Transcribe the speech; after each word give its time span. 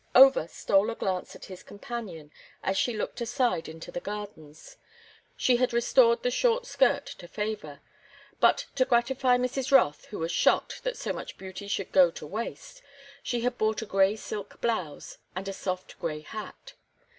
Over 0.15 0.47
stole 0.47 0.89
a 0.89 0.95
glance 0.95 1.35
at 1.35 1.45
his 1.45 1.61
companion 1.61 2.31
as 2.63 2.75
she 2.75 2.95
looked 2.97 3.21
aside 3.21 3.69
into 3.69 3.91
the 3.91 3.99
gardens. 3.99 4.77
She 5.37 5.57
had 5.57 5.73
restored 5.73 6.23
the 6.23 6.31
short 6.31 6.65
skirt 6.65 7.05
to 7.19 7.27
favor, 7.27 7.81
but 8.39 8.65
to 8.77 8.85
gratify 8.85 9.37
Mrs. 9.37 9.71
Rothe, 9.71 10.05
who 10.05 10.17
was 10.17 10.31
shocked 10.31 10.83
that 10.85 10.97
so 10.97 11.13
much 11.13 11.37
beauty 11.37 11.67
should 11.67 11.91
go 11.91 12.09
to 12.09 12.25
waste, 12.25 12.81
she 13.21 13.41
had 13.41 13.59
bought 13.59 13.83
a 13.83 13.85
gray 13.85 14.15
silk 14.15 14.59
blouse 14.59 15.19
and 15.35 15.47
a 15.47 15.53
soft 15.53 15.99
gray 15.99 16.21
hat. 16.21 16.73